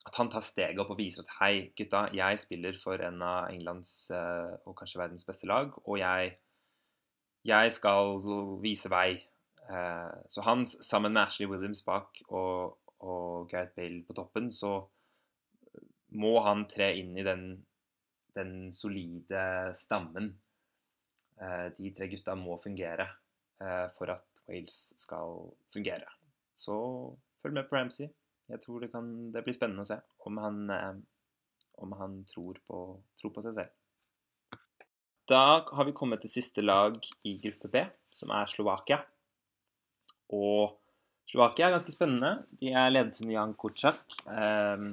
[0.06, 3.50] At han tar steget opp og viser at hei, gutta, jeg spiller for en av
[3.52, 6.36] Englands uh, og kanskje verdens beste lag, og jeg,
[7.46, 8.20] jeg skal
[8.64, 9.22] vise vei.
[10.30, 14.76] så han, sammen med Ashley Williams bak og, og Gareth Bale på toppen, så
[16.14, 17.48] må han tre inn i den,
[18.38, 20.36] den solide stammen
[21.36, 23.06] Eh, de tre gutta må fungere
[23.60, 26.08] eh, for at Wales skal fungere.
[26.56, 26.76] Så
[27.42, 28.08] følg med på Ramsey.
[28.48, 29.98] Jeg tror det, kan, det blir spennende å se
[30.30, 30.94] om han, eh,
[31.84, 32.86] om han tror, på,
[33.20, 33.74] tror på seg selv.
[35.26, 37.82] Da har vi kommet til siste lag i gruppe B,
[38.14, 39.00] som er Slovakia.
[40.38, 40.76] Og
[41.26, 42.44] Slovakia er ganske spennende.
[42.54, 44.04] De er ledet av Jan Kutsjak,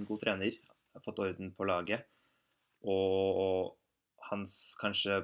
[0.08, 0.56] god trener,
[0.96, 2.08] har fått orden på laget.
[2.88, 3.74] Og
[4.30, 5.20] hans kanskje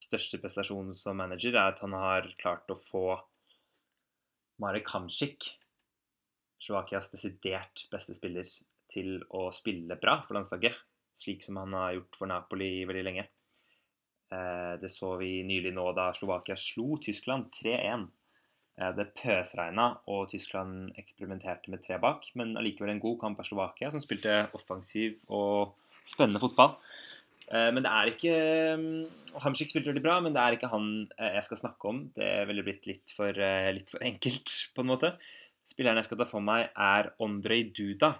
[0.00, 3.06] største prestasjon som manager er at han har klart å få
[4.62, 5.52] Marek Hamsik,
[6.56, 8.48] Slovakias desidert beste spiller,
[8.88, 10.80] til å spille bra for landslaget.
[11.16, 13.26] Slik som han har gjort for Napoli veldig lenge.
[14.32, 18.08] Eh, det så vi nylig nå da Slovakia slo Tyskland 3-1.
[18.80, 22.30] Eh, det pøsregna, og Tyskland eksperimenterte med tre bak.
[22.38, 26.76] Men allikevel en god kamp av Slovakia, som spilte offensiv og spennende fotball.
[27.46, 28.36] Eh, men det er ikke
[29.44, 32.06] Hamsik spilte veldig bra, men det er ikke han jeg skal snakke om.
[32.16, 35.14] Det ville blitt litt for, litt for enkelt, på en måte.
[35.66, 38.16] Spilleren jeg skal ta for meg, er Ondrej Duda.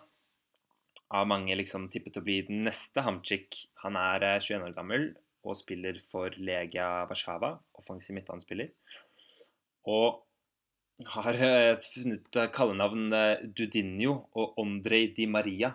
[1.15, 3.61] Av mange liksom tippet å bli den neste Hamsik.
[3.85, 5.13] Han er 21 år gammel
[5.47, 8.73] og spiller for Legia Warszawa, offensiv midtbanespiller.
[9.87, 10.23] Og
[11.13, 11.39] har
[11.79, 13.11] funnet kallenavn
[13.55, 15.75] Dudinho og Andrej Di Maria.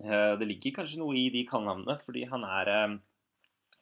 [0.00, 2.96] Eh, det ligger kanskje noe i de kallenavnene, fordi han er eh,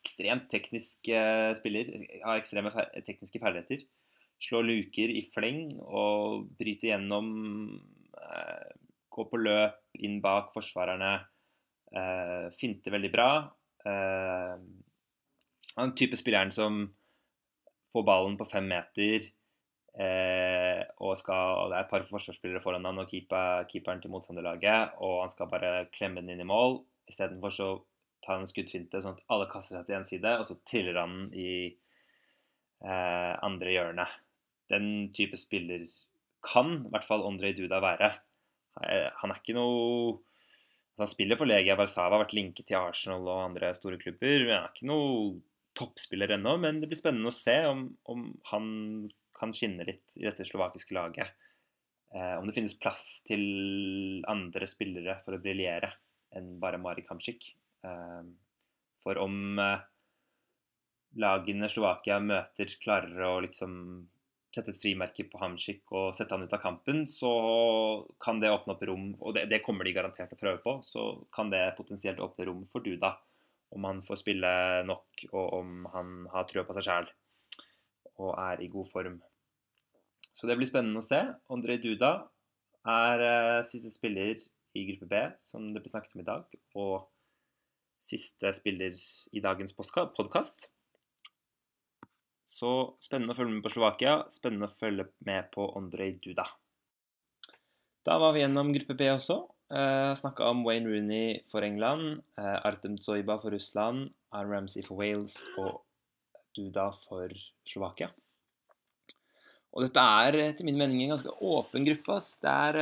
[0.00, 1.90] ekstremt teknisk eh, spiller.
[2.24, 2.72] Har ekstreme
[3.06, 3.84] tekniske ferdigheter.
[4.42, 7.30] Slår luker i fleng og bryter gjennom.
[9.14, 11.10] Går på løp inn bak forsvarerne.
[12.54, 13.30] Finter veldig bra.
[15.78, 16.82] Han er en type spilleren som
[17.92, 19.30] får ballen på fem meter
[19.98, 24.12] Eh, og, skal, og, det er et par forsvarsspillere foran han og keeper, keeperen til
[24.14, 24.94] motstanderlaget.
[25.02, 26.80] Og han skal bare klemme den inn i mål.
[27.10, 27.68] Istedenfor så
[28.22, 31.00] tar han en skuddfinte sånn at alle kaster seg til én side, og så triller
[31.00, 31.50] han den i
[32.84, 34.14] eh, andre hjørnet.
[34.70, 35.86] Den type spiller
[36.44, 38.12] kan i hvert fall Ondrej Duda være.
[38.84, 40.18] Eh, han er ikke noe
[40.98, 44.42] altså Han spiller for Legia Warszawa, har vært linket til Arsenal og andre store klubber.
[44.42, 45.36] men Han er ikke noe
[45.78, 48.66] toppspiller ennå, men det blir spennende å se om, om han
[49.38, 51.30] kan skinne litt i dette slovakiske laget.
[52.14, 53.44] Eh, om det finnes plass til
[54.30, 55.92] andre spillere for å briljere
[56.36, 57.50] enn bare Mari Kamczyk.
[57.84, 58.22] Eh,
[59.04, 59.84] for om eh,
[61.20, 63.74] lagene Slovakia møter, klarer å liksom
[64.54, 67.30] sette et frimerke på Hamsik og sette han ut av kampen, så
[68.20, 70.78] kan det åpne opp rom, og det, det, kommer de garantert til å prøve på,
[70.88, 73.12] så kan det potensielt åpne rom for Duda
[73.74, 74.50] om han får spille
[74.88, 77.10] nok, og om han har trua på seg sjæl
[78.18, 79.18] og er i god form.
[80.32, 81.20] Så det blir spennende å se.
[81.54, 82.12] Andrej Duda
[82.88, 84.38] er uh, siste spiller
[84.78, 87.08] i gruppe B, som det ble snakket om i dag, og
[88.02, 88.94] siste spiller
[89.34, 90.70] i dagens podkast.
[92.48, 92.70] Så
[93.02, 94.14] spennende å følge med på Slovakia.
[94.32, 96.46] Spennende å følge med på Andrej Duda.
[98.06, 99.42] Da var vi gjennom gruppe B også.
[99.68, 104.96] Uh, Snakka om Wayne Rooney for England, uh, Artem Zoiba for Russland, Arn Ramsey for
[104.96, 105.82] Wales og
[106.56, 107.28] Duda for
[107.68, 108.08] Slovakia.
[109.76, 112.16] Og dette er etter min mening en ganske åpen gruppe.
[112.16, 112.38] Ass.
[112.40, 112.78] Det er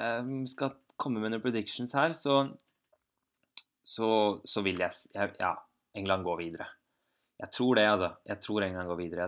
[0.00, 2.46] uh, Skal komme med noen predictions her, så
[3.82, 4.08] så,
[4.46, 5.56] så vil jeg Ja,
[5.98, 6.66] England går videre.
[7.42, 8.12] Jeg tror det, altså.
[8.24, 9.24] Jeg tror England går videre.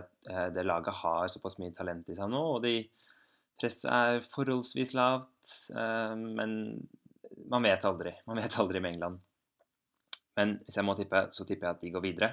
[0.55, 2.77] Det laget har såpass mye talent i seg nå, og de
[3.59, 6.51] Presset er forholdsvis lavt, eh, men
[7.51, 8.15] man vet aldri.
[8.27, 9.21] Man vet aldri med England.
[10.35, 12.31] Men hvis jeg må tippe, så tipper jeg at de går videre.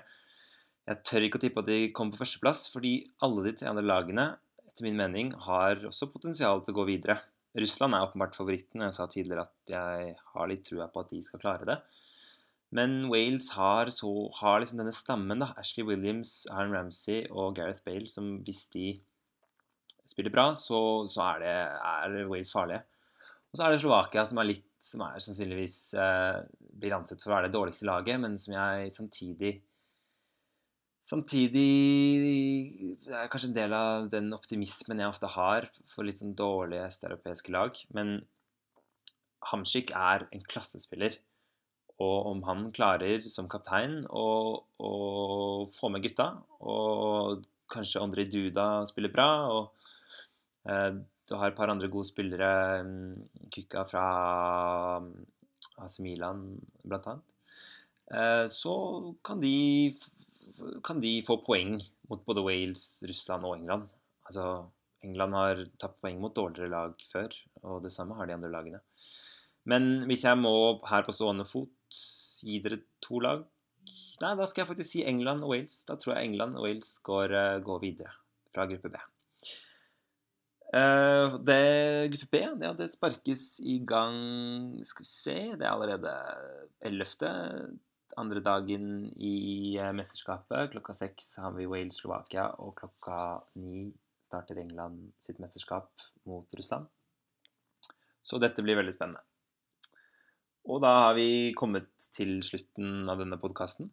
[0.89, 3.85] Jeg tør ikke å tippe at de kommer på førsteplass, fordi alle de tre andre
[3.87, 4.25] lagene
[4.67, 7.21] etter min mening har også potensial til å gå videre.
[7.55, 8.83] Russland er åpenbart favoritten.
[8.83, 11.79] Jeg sa tidligere at jeg har litt trua på at de skal klare det.
[12.73, 14.09] Men Wales har, så,
[14.41, 15.51] har liksom denne stammen, da.
[15.61, 18.95] Ashley Williams, Aaron Ramsey og Gareth Bale, som hvis de
[20.09, 20.79] spiller bra, så,
[21.11, 21.57] så er, det,
[21.93, 22.83] er, Wales farlige.
[23.53, 26.41] Og så er det Slovakia, som er litt som er sannsynligvis eh,
[26.83, 29.61] blir ansett for å være det dårligste laget, men som jeg samtidig
[31.03, 36.37] Samtidig Det er kanskje en del av den optimismen jeg ofte har for litt sånn
[36.39, 37.75] dårlige østeuropeiske lag.
[37.91, 38.21] Men
[39.51, 41.17] Hamsik er en klassespiller.
[41.99, 44.29] Og om han klarer som kaptein å,
[44.79, 44.93] å
[45.75, 46.29] få med gutta,
[46.63, 47.43] og
[47.73, 49.82] kanskje André Duda spiller bra, og
[50.67, 52.51] du har et par andre gode spillere,
[52.83, 54.07] Kukka Kykka fra
[55.03, 55.13] mm,
[55.83, 56.45] AC Milan
[56.85, 57.17] bl.a.
[58.13, 58.75] Eh, så
[59.25, 59.93] kan de,
[60.85, 61.79] kan de få poeng
[62.11, 63.89] mot både Wales, Russland og England.
[64.29, 64.67] Altså,
[65.03, 67.33] England har tatt poeng mot dårligere lag før,
[67.65, 68.83] og det samme har de andre lagene.
[69.65, 70.55] Men hvis jeg må
[70.89, 72.03] her på stående fot
[72.43, 73.45] gi dere to lag
[74.23, 75.81] Nei, da skal jeg faktisk si England og Wales.
[75.89, 78.13] Da tror jeg England og Wales går, eh, går videre
[78.55, 79.01] fra gruppe B.
[80.73, 84.15] Uh, det Gruppe B ja, det sparkes i gang
[84.89, 86.15] Skal vi se Det er allerede
[86.81, 87.77] 11.
[88.17, 90.71] Andre dagen i uh, mesterskapet.
[90.73, 93.19] Klokka seks har vi Wales-Slovakia, og klokka
[93.61, 93.91] ni
[94.25, 95.89] starter England sitt mesterskap
[96.29, 96.89] mot Russland.
[98.21, 99.25] Så dette blir veldig spennende.
[100.69, 103.89] Og da har vi kommet til slutten av denne podkasten.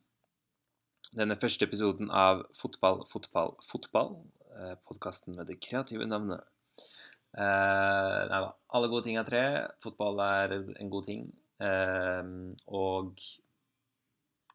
[1.16, 4.18] Denne første episoden av Fotball, fotball, fotball.
[4.52, 6.44] Uh, Podkasten med det kreative navnet
[7.38, 8.50] nei da.
[8.76, 9.44] Alle gode ting er tre.
[9.84, 11.28] Fotball er en god ting.
[11.60, 13.20] Uh, og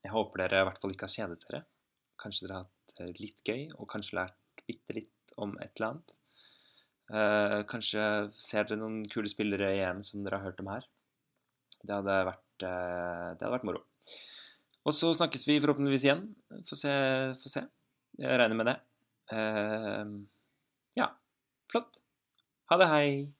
[0.04, 1.62] jeg håper dere i hvert fall ikke har kjedet dere.
[2.20, 5.90] Kanskje dere har hatt det litt gøy, og kanskje lært bitte litt om et eller
[5.90, 6.16] annet.
[7.04, 8.04] Uh, kanskje
[8.40, 10.86] ser dere noen kule spillere i EM som dere har hørt om her.
[11.84, 12.70] Det hadde vært, det
[13.42, 13.82] hadde vært moro.
[14.84, 16.22] Og så snakkes vi forhåpentligvis igjen.
[16.68, 16.92] Få se.
[17.40, 17.64] Få se.
[18.20, 18.76] Jeg regner med det.
[20.96, 21.08] ja.
[21.72, 22.04] Flott.
[22.70, 23.34] Ha det, hei!